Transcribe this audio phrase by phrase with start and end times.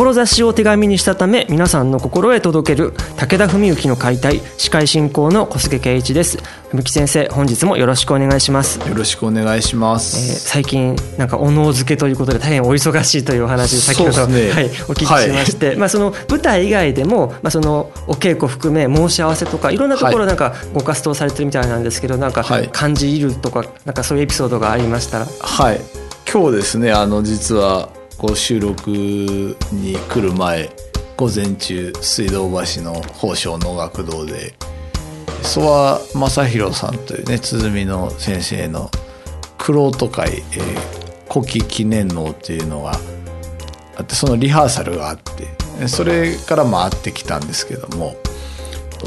[0.00, 6.38] 志を手紙にしたため皆さんの心へ届ける武田文幸の解体司会進行の小菅圭一です。
[6.70, 8.78] 文幸先生本日もよろしくお願いします。
[8.88, 25.26] よろしくお願いします、えー、最近なんかお能付けということで大変お忙しいというお話先ほど、ね、はい、お聞きしまして、はい、まあその舞台以外でもまあそのお稽古含め申し合わせとかいろんなところなんかご活動されてるみたいなんですけど、なんか感じるとかなんかそういうエピソードがありましたら。
[25.26, 25.80] はい。
[26.32, 27.90] 今日ですねあの実は
[28.20, 30.68] こう収録に来る前
[31.16, 34.52] 午前中水道橋の宝生能楽堂で
[35.42, 38.90] 曽我正弘さんというね鼓の先生の
[39.56, 42.92] 玄人会、えー、古希記念能っていうのが
[43.96, 48.16] あってそのリハーサルがあってそれから回ってきたんですけども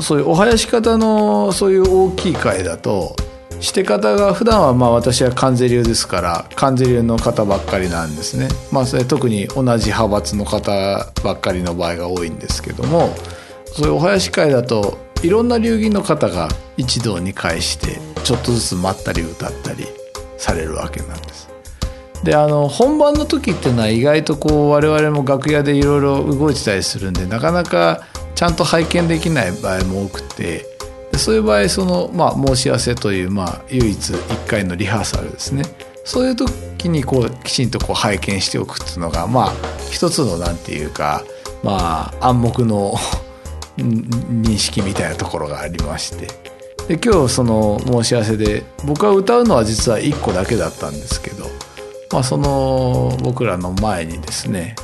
[0.01, 3.15] そういうお囃子方のそういう大きい会だと
[3.63, 8.49] して方が普段はまあ私は関税流ですから関税流の方ばっかりなんですね。
[8.73, 13.15] まあそれ特に同じ派閥の方ばっかりの場合が多いんですけども
[13.67, 19.85] そういうお囃子会だといろんな流儀の方が一堂に会してちょっとずつ待ったり歌ったり
[20.37, 21.49] されるわけなんです。
[22.21, 28.01] であの本番の時っていうのは意外とこう我々も楽屋でいろいろ動いてたりするんでなかなか
[28.35, 30.72] ちゃんと拝見できない場合も多くて
[31.17, 35.63] そういう場合その、まあ、申し合わせという、まあ、唯一1回のリハーサルですね。
[36.03, 39.53] そういう時にこうきちんとこう拝見しておくっていうのがまあ
[39.89, 41.23] 一つのなんていうか
[41.63, 42.93] まあ暗黙の
[43.77, 46.27] 認識みたいなところがありまして。
[46.87, 51.45] で今日その申し合わせで僕は歌うのは実は1個だけだったんですけど、
[52.11, 54.75] まあ、その僕らの前にですね、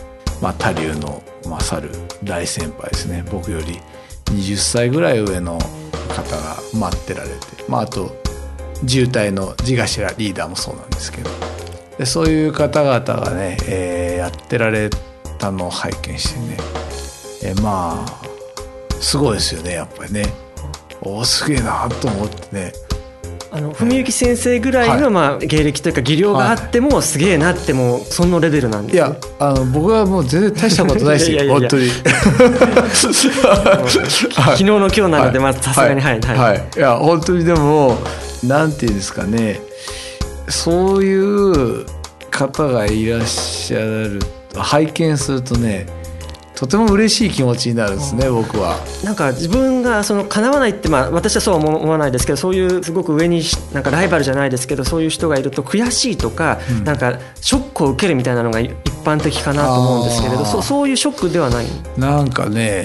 [0.41, 3.25] まあ、他流の勝る大先輩ですね。
[3.29, 3.81] 僕より
[4.27, 5.59] 20歳ぐらい上の
[6.21, 7.35] 方が待ってられて、
[7.67, 8.15] まあ、あと
[8.87, 11.29] 渋滞の地頭リーダーもそうなんですけど。
[11.97, 14.89] でそういう方々がね、えー、やってられ
[15.37, 16.57] たのを拝見してね、
[17.43, 18.21] えー、まあ
[19.01, 20.23] すごいですよねやっぱりね。
[21.01, 22.73] おすげえなと思ってね。
[23.51, 31.89] あの文幸先生ぐらいの、まあ、芸歴というか技量があっても、すげえなってもそのレベルなんです、ね、いやあの僕はもう全然大したことないですよ本当に。
[34.29, 36.37] 昨日の今日なのでまずさすがにはい、はい。
[36.37, 37.97] はい、いや本当にでも
[38.43, 39.59] なんていうんですかね。
[40.47, 41.85] そういう
[42.29, 44.19] 方がいらっしゃる
[44.55, 45.85] 拝見するとね
[46.59, 48.75] とても嬉しい気持ちになるんですね、僕は。
[49.01, 53.41] なんか自分がその叶わないって、まあ、私はそうは思わないですけどそういうすごく上に
[53.73, 58.71] なんかライバルじゃないですけどそういう人がいると悔しいとか、うん、なんかショックを受けるみたいなのが一
[59.05, 61.65] 般的かなと思うんですけれどそそういうショックではない。
[61.97, 62.83] なんかね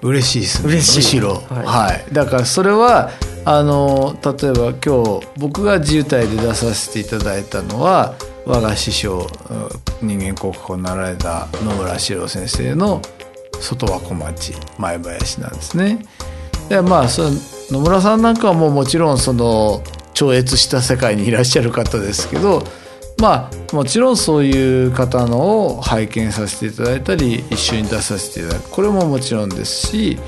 [0.00, 0.72] 嬉しいですね。
[0.72, 3.10] 嬉しいむしろ、はい、はい、だからそれは
[3.44, 8.14] あの例えば今日僕が自由体で出させていただいたのは
[8.46, 9.26] 我が師匠
[10.00, 13.02] 人間国宝になられた野村史郎先生の
[13.60, 16.06] 外は小町前林なんですね。
[16.68, 17.22] でまあそ
[17.70, 19.82] 野村さんなんかはもうもちろんその
[20.14, 22.62] 超越した世界にいらっしゃる方ですけど
[23.18, 30.18] まあもちろんそういう方のを拝見させていただいたり一緒に出させていただくこれももちろんですし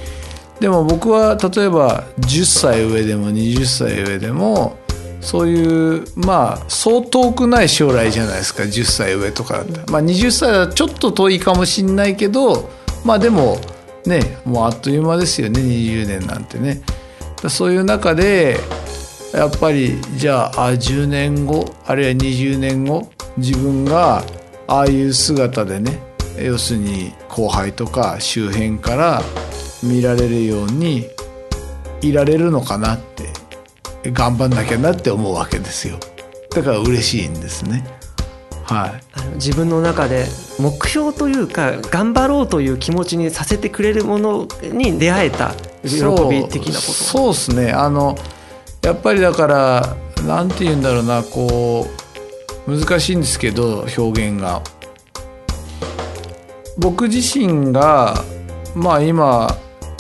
[0.60, 4.76] でも僕は例えば10歳上でも20歳上でも
[5.28, 12.70] そういうまあそう遠くない将来じゃないですか10歳上とかだったらまあ、20歳はちょっと遠いかもしんないけど
[13.04, 13.58] まあでも
[14.06, 16.80] ねもうあっという間ですよね20年なんてね。
[17.50, 18.56] そういう中で
[19.34, 24.24] やっぱりじゃああ10年後あるいは20年後自分が
[24.66, 26.00] ああいう姿でね
[26.42, 29.22] 要するに後輩とか周辺から
[29.82, 31.06] 見られるように
[32.00, 33.27] いられるのかなって
[34.12, 35.98] 頑張んなきゃなって思うわけですよ。
[36.50, 37.84] だから嬉しいんですね。
[38.64, 40.26] はい、自分の中で
[40.58, 46.92] 目標というか頑張ろうという気持ちにさせてくれるものに出会えた喜び的なこと。
[46.92, 47.72] そうですね。
[47.72, 48.16] あの
[48.82, 49.96] やっぱりだから
[50.26, 51.86] なんて言うんだろうなこ
[52.66, 54.62] う難しいんですけど表現が。
[56.76, 58.22] 僕自身が
[58.74, 59.58] まあ今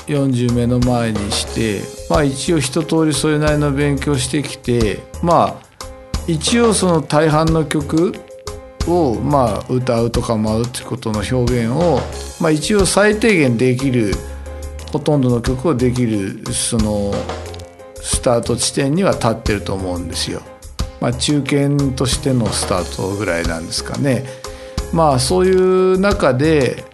[0.08, 5.68] 40目の前にしてまあ一応一通りそれなりの勉強してきてまあ
[6.26, 8.14] 一応その大半の曲
[8.86, 12.00] をまあ歌うとか舞うってことの表現を
[12.40, 14.12] まあ一応最低限できる
[14.92, 17.12] ほとんどの曲をできるその
[17.96, 20.40] スタート地点には立ってると思うんですよ。
[21.00, 24.24] まあ、中堅としてのスタートぐらいなんですかね。
[24.92, 26.84] まあそういう中で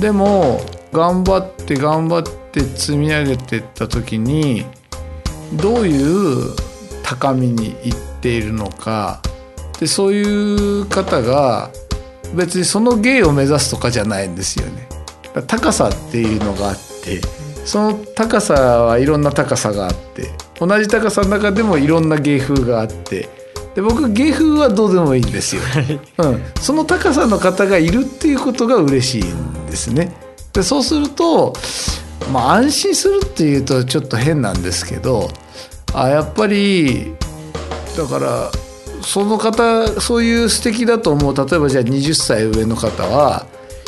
[0.00, 0.60] でも
[0.92, 4.64] 頑張って頑張って積み上げていった時に
[5.54, 6.54] どういう
[7.02, 9.20] 高みに行っているのか
[9.78, 11.70] でそういう方が
[12.34, 14.88] 別にその芸を目指すとかじゃないんですよね。
[15.46, 17.20] 高さっていうのがあって
[17.66, 23.28] その高さはいろんな高さがあって同じ高さの中でもいろんな芸風があって
[23.74, 25.62] で僕芸風はどうでもいいんですよ、
[26.18, 30.10] うん、その高さの方がいるっていうことが嬉しいんですね。
[30.54, 31.52] でそうすると、
[32.32, 35.28] まあ、安心するっていうとちょっと変なんですけど
[35.94, 37.14] あやっぱり
[37.96, 38.50] だから
[39.02, 43.46] その方そういう素敵だと思う例えばじゃあ20歳上の方は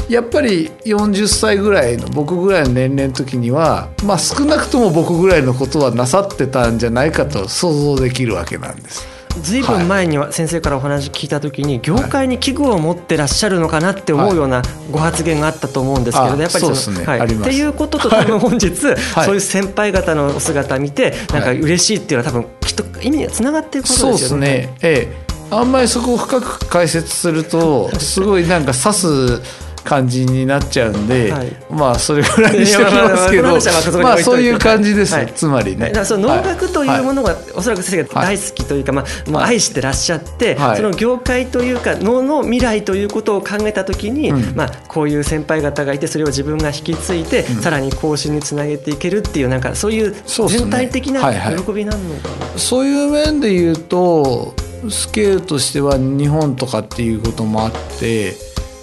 [0.09, 9.18] やっぱり40歳ぐらいの僕ぐらいの年齢の時には、まあ、少なくとも僕ぐらいのことはなさってたんじゃないかと想像できるわけなんです。
[9.41, 24.19] ずいぶん前には先生からお話聞いた時に業界に器具を持ってらっしゃるのかなって思うようなご発言があったと思うんですけど、やっぱりその、ね、はい、っていうことと多分本日、そういう先輩方のお姿見てなんか嬉しいっていうのは多分きっと意味がつながっていることですよね。
[24.19, 24.77] そうですね。
[24.83, 25.29] ええ。
[25.51, 29.41] あんまりそこを深く解説すると すごいなんか指す
[29.89, 33.49] 感じになっちゃうんで、はい、まあそれぐらいにしておきますけど、
[34.03, 35.93] まあそういう感じです、はい、つまりね。
[36.05, 50.15] その能楽というものが、はい、おそらく先生が大好きというか、まあもう愛してらっしゃって、その業界というか能の未来ということを考えたときに、うん、まあこういう先輩方がいてそれを自分が引き継いで、うん、さらに更新につなげていけるっていうなんかそういう
[50.49, 51.21] 全体的な
[51.57, 52.59] 喜びなのかな。
[52.59, 54.55] そういう面で言うと
[54.89, 57.15] スケールとしては日本とかってい。
[57.17, 58.35] うこともあって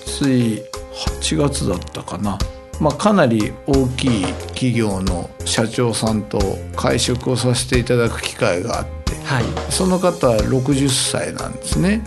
[0.05, 0.63] つい
[0.95, 2.37] 8月だったかな、
[2.79, 6.39] まあ、かなり大きい企業の社長さんと
[6.75, 12.01] 会食をさせていただく機会があって、はい、その方は60歳なんですね。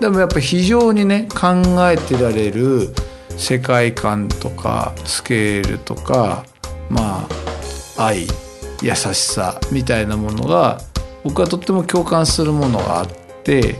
[0.00, 1.56] でもやっぱ非常にね考
[1.90, 2.94] えてられる
[3.36, 6.44] 世界観とかスケールとか
[6.88, 7.28] ま
[7.98, 8.26] あ愛
[8.82, 10.80] 優しさみたいなものが
[11.22, 13.08] 僕はとっても共感するものがあっ
[13.44, 13.76] て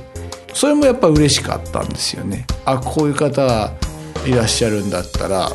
[0.53, 2.45] それもやっぱ嬉しかったんですよね。
[2.65, 3.73] あこういう方
[4.27, 5.51] いらっしゃるんだったら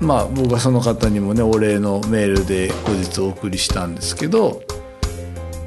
[0.00, 4.62] まあ僕はその方にもねお礼のメールで後日お送りしたんですけど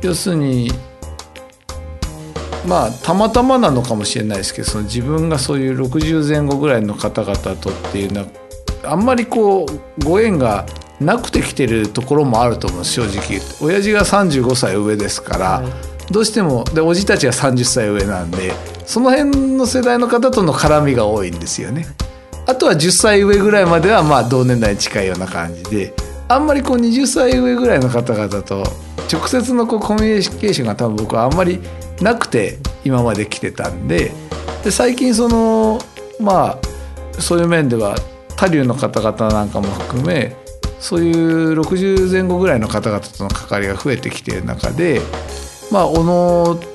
[0.01, 0.69] 要するに
[2.67, 8.27] まあたまたまなのかもしれないですけどその自分がそういう60前後ぐらいの方々とっていうのは
[8.83, 10.65] あんまりこうご縁が
[10.99, 15.69] なくてきてるところもあると思う正直親父が35歳上ですから、は
[16.09, 18.53] い、どうしてもでおじたちが30歳上なんで
[18.85, 21.85] その辺の世代の方との絡みが多いんですよね。
[22.47, 25.93] あとは10歳上ぐらいまではまあ同年代に近いような感じで
[26.27, 28.63] あんまりこう20歳上ぐらいの方々と
[29.11, 31.59] 直接のこうコミュニケーションが多分僕はあんまり
[32.01, 34.11] なくて今まで来てたんで
[34.63, 35.79] で最近その
[36.19, 37.95] まあそういう面では
[38.35, 40.35] 他流の方々なんかも含め
[40.79, 45.01] そういう60前後ぐらいの方々との関わりが増えてきている中で
[45.71, 46.74] まあ小野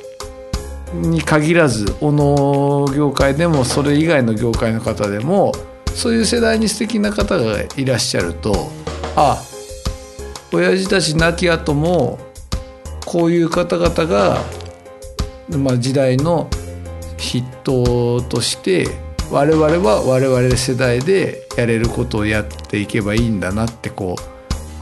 [0.94, 5.52] に限らずおの業界でもそれ以外の業界の方でも
[5.94, 8.70] そういう世代に素敵な方がいらっしゃると
[9.16, 9.42] あ
[10.52, 12.18] 親父たち亡き後も
[13.06, 14.38] こういう方々が、
[15.56, 16.48] まあ、時代の
[17.18, 18.86] 筆頭として
[19.30, 24.16] 我々は我々世代でやれることをやっていけばいいんだなってこ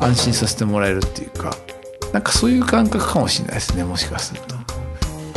[0.00, 1.54] う安心させてもらえるっていうか
[2.12, 4.57] なんかそういう感覚かもしれないですねもしかすると。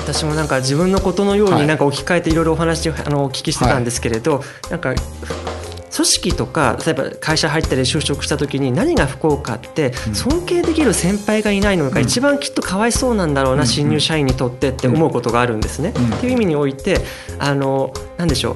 [0.02, 15.90] 私もなんか自分のことのようになんか置き換えていろいろお話あのお聞きしてたんですけれど、なんか組織とか例えば会社入ったり就職した時に何が不幸かって尊敬できる先輩がいないのが一番きっとかわいそうなんだろうな、新入社員にとってって思うことがあるんですね。
[15.90, 17.00] っていう意味において
[17.40, 18.56] あの何でしょう。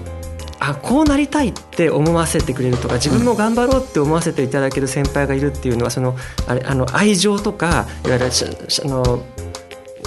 [0.57, 6.15] あこうなりたいって思わせてくれるとか自分も頑張ろうって思わせていただける先輩がいるっていうのはその
[6.47, 9.23] あれあの愛情とかいわゆるあの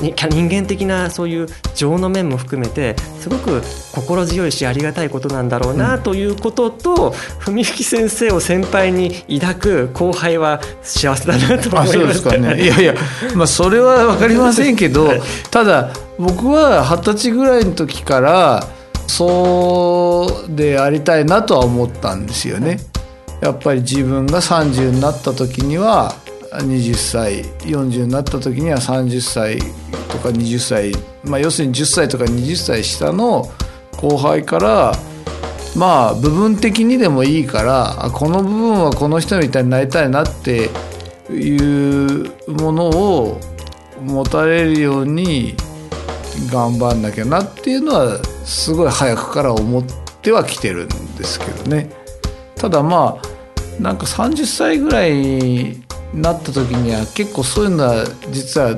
[0.00, 3.62] 人間的なそういう情の面も含めてすごく
[3.95, 7.14] 心強いしありがたいことなんだろうなということと、
[7.47, 12.62] うん、文幸先生を先輩に抱く後輩は幸せだなと思いますそうですかね。
[12.62, 12.95] いやいや、
[13.35, 18.67] まあ、それは分かりませんけど、はい、ただ僕は二十歳ぐらいの時から
[19.07, 22.78] そうでありたいなとは思ったんですよね。
[23.40, 26.14] やっぱり自分が30になった時には
[26.52, 29.59] 20歳40になった時には30歳
[30.09, 30.93] とか20歳、
[31.25, 33.50] まあ、要するに10歳とか20歳下の
[33.97, 34.93] 後輩から
[35.76, 40.71] まあ部分的にでもいいからこの部分はこの人みたいになりたいなって
[41.31, 43.40] いうものを
[44.02, 45.55] 持たれるように
[46.50, 49.85] 頑張んなきゃなっていうのはすごい早くから思っ
[50.23, 51.90] てはきてるんですけどね。
[52.57, 55.76] ただまあなんか30歳ぐらい
[56.15, 58.75] なった時には結構そういうのは実は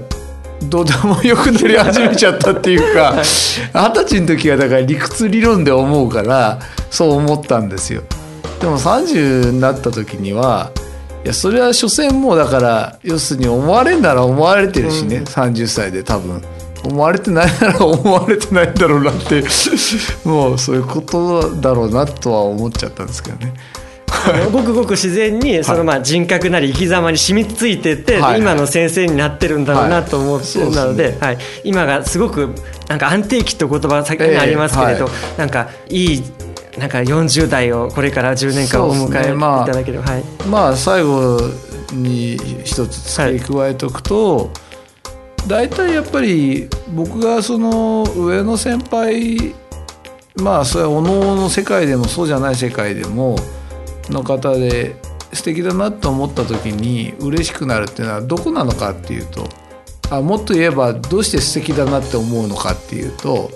[0.69, 6.59] どうでもよくなり始めちゃったっていうか二十歳の時はだから理屈理論で思うから
[6.91, 8.03] そう思ったんですよ。
[8.61, 10.71] でも30になった時には
[11.25, 16.43] いやそれは所詮もうだから要するに思われんなら思われてるしね、うん、30歳で多分。
[16.83, 19.45] 思われてないなら思われてないんだろうなって
[20.25, 23.53] もうそういうことだろうなとは思っちゃったんですけどね。
[24.53, 31.39] ごくごく自然にそのまあ人格なり生き様に染みついてて、今の先生になってるんだろうなと思ってるので、はい。
[31.65, 32.50] 今がすごく
[32.89, 36.23] なんか安定期という言葉先にありますけれど、なんかいい
[36.79, 41.41] なんか40代をこれから10年間お迎えいただければ、はい、まあ最後
[41.93, 44.50] に一つ付け加えておくと、
[45.47, 49.55] 大体やっぱり僕がその上の先輩
[50.37, 53.37] まあそれはおのおの世界でもそうじゃない世界でも
[54.11, 54.97] の方で
[55.33, 59.49] 素敵だなと思った時に嬉しくなるっていうのはどこなのかっていうと
[60.11, 63.50] あもっと言えばどうして素敵だなって思うのかっていうと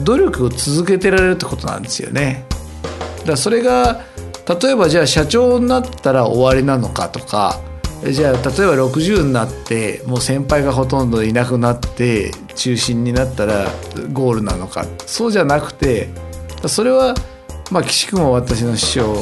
[0.00, 2.46] 努力を続けてられるってことなんですよね。
[3.26, 4.00] だそれが
[4.60, 7.60] 例えばじゃあ社長になったら終わりなのかとか
[8.10, 8.50] じゃあ例えば
[8.88, 13.66] 60になってもう先輩がほとんどいなくなって中心になったら
[14.12, 16.08] ゴールなのかそうじゃなくて
[16.66, 17.14] それは
[17.70, 19.14] まあ岸君は私の師匠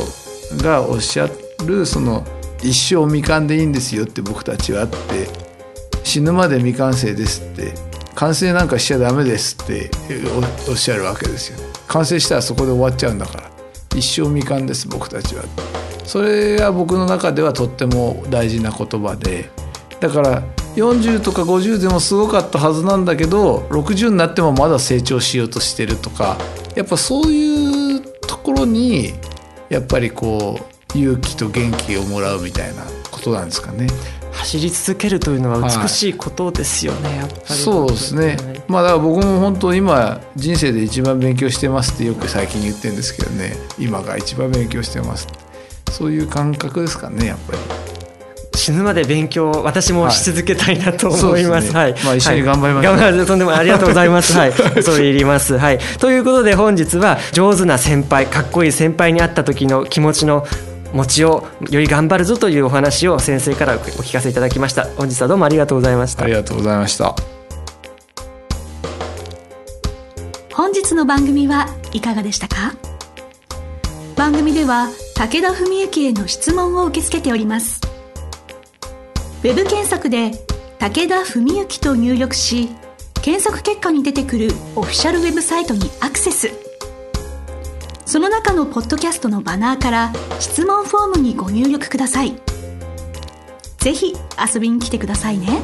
[0.57, 1.29] がおっしゃ
[1.65, 2.25] るその
[2.63, 4.97] 一生未完でいいんですよって僕たちはって
[6.05, 7.73] 死ぬまで未完成ですって
[8.15, 9.91] 完成なんかしちゃダメですって
[10.69, 13.51] おっしゃるわけですよ完成したらそこで終わっちゃうんだから
[13.97, 15.43] 一生未完です僕たちは。
[16.11, 19.49] それが僕の中ではとっても大事な言葉で
[20.01, 20.43] だから
[20.75, 26.37] 40とか50でもすごかったはずなんだけど60になってもまだ成長しようとしてるとか
[26.75, 29.15] やっぱそういうところに
[29.71, 30.61] やっぱりこ
[30.95, 33.87] う勇気と元気をもらうみたいなことなんですかね。
[34.33, 37.55] 走り続けるというのは美しいことですよね、はい、やっぱり。
[37.55, 38.37] そうですね、
[38.69, 43.57] まあだから僕も本当今人生で一番勉強してますってよく最近言ってるんですけどね。
[43.79, 45.27] 今が一番勉強してます
[45.91, 47.59] そういう感覚ですかねやっぱり
[48.61, 51.73] 死ぬまで勉強私もし続けたいなと思います。
[51.73, 51.95] はい。
[52.05, 52.97] まあ一緒に頑張りましょう。
[52.97, 54.37] 頑張るとんでもありがとうございます。
[54.37, 54.53] はい。
[54.53, 55.57] 恐れ入ります。
[55.57, 55.79] はい。
[55.99, 60.47] ということで本日は上手な先輩、かっこいい先輩に会った時の気持ちの
[60.93, 64.85] 持ちをより頑張るぞというお話を先生からお聞かせいただきました。
[64.97, 66.25] 本日はどうもありがとうございました。
[66.25, 67.15] ありがとうございました。
[70.53, 72.75] 本日の番組はいかがでしたか？
[74.17, 77.81] 番組では武田文幸への質問を受け付けております。
[79.41, 80.33] ウェブ検索で
[80.79, 82.69] 武田文幸と入力し、
[83.23, 86.51] 検索結果に出てくるオフィシャルウェブサイトにアクセス。
[88.05, 92.39] その中のポッドキャストのバナーから質問フォームにご入力ください。
[93.79, 94.15] 是非
[94.55, 95.63] 遊びに来てくださいね。